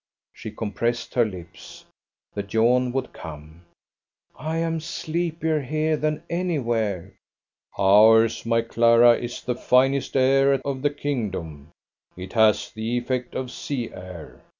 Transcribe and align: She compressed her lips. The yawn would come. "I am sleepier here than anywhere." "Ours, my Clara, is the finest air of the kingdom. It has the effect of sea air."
She 0.33 0.49
compressed 0.49 1.13
her 1.13 1.25
lips. 1.25 1.85
The 2.33 2.43
yawn 2.49 2.91
would 2.91 3.13
come. 3.13 3.65
"I 4.35 4.57
am 4.57 4.79
sleepier 4.79 5.61
here 5.61 5.95
than 5.95 6.23
anywhere." 6.27 7.13
"Ours, 7.77 8.43
my 8.43 8.63
Clara, 8.63 9.15
is 9.15 9.43
the 9.43 9.53
finest 9.53 10.17
air 10.17 10.53
of 10.65 10.81
the 10.81 10.89
kingdom. 10.89 11.69
It 12.17 12.33
has 12.33 12.71
the 12.71 12.97
effect 12.97 13.35
of 13.35 13.51
sea 13.51 13.91
air." 13.93 14.41